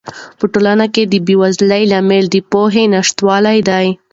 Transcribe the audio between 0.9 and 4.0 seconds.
کې د بې وزلۍ لامل د پوهې نشتوالی دی.